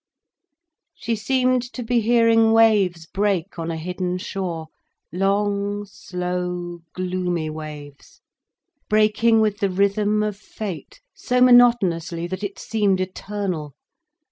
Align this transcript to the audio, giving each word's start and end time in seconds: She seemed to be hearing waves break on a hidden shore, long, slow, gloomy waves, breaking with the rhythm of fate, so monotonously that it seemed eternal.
She 0.95 1.15
seemed 1.15 1.61
to 1.73 1.83
be 1.83 2.01
hearing 2.01 2.53
waves 2.53 3.05
break 3.05 3.59
on 3.59 3.69
a 3.69 3.77
hidden 3.77 4.17
shore, 4.17 4.69
long, 5.11 5.85
slow, 5.85 6.79
gloomy 6.93 7.51
waves, 7.51 8.19
breaking 8.89 9.41
with 9.41 9.59
the 9.59 9.69
rhythm 9.69 10.23
of 10.23 10.35
fate, 10.37 11.01
so 11.13 11.39
monotonously 11.39 12.25
that 12.25 12.43
it 12.43 12.57
seemed 12.57 12.99
eternal. 12.99 13.75